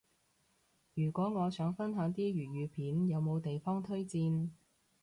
[0.95, 4.49] 如果我想分享啲粵語片，有冇地方推薦？